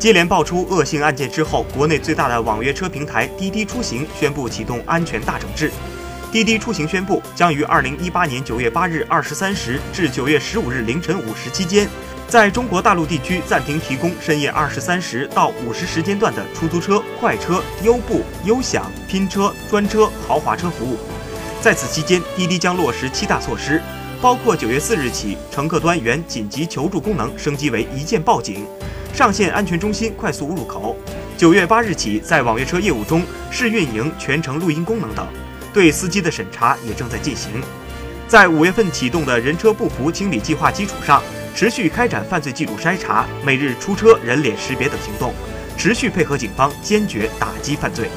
[0.00, 5.70] 接连爆出恶性案件之后，国内最大的网约车平台滴滴出行宣布启动安全大整治。
[6.32, 11.86] 滴滴出行宣布，将于二零一八年九月八日二十三时至九月十五日凌晨五时期间，
[12.26, 20.96] 在中国大陆地区暂停提供深夜二十三时到五时时间段的出租车、快车、优步、优享、拼车、专车、豪华车服务。
[21.60, 23.82] 在此期间，滴滴将落实七大措施，
[24.22, 28.66] 包括九月四日起，乘客端原紧急求助功能升级为一键报警。
[29.12, 30.96] 上线安全中心快速入口，
[31.36, 35.26] 九月八日起，在网约车业务中试运营全程录音功能等，
[35.74, 37.62] 对司机的审查也正在进行。
[38.26, 41.22] 在五月份启动的人车不符清理计划基础上，
[41.54, 45.34] 持续开展犯罪记录筛查、每日出车人脸识别等行动，
[45.76, 48.08] 持续配合警方，坚决打击犯罪。